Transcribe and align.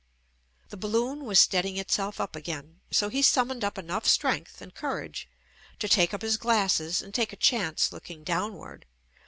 The 0.69 0.77
balloon 0.77 1.25
was 1.25 1.39
steadying 1.39 1.77
itself 1.77 2.19
up 2.19 2.35
again, 2.35 2.79
so 2.89 3.09
he 3.09 3.21
summoned 3.21 3.63
up 3.63 3.77
enough 3.77 4.07
strength 4.07 4.59
and 4.59 4.73
courage 4.73 5.29
to 5.77 5.87
take 5.87 6.11
up 6.11 6.23
his 6.23 6.37
glasses 6.37 7.03
and 7.03 7.13
take 7.13 7.31
a 7.31 7.35
chance 7.35 7.91
looking 7.93 8.23
downward. 8.23 8.87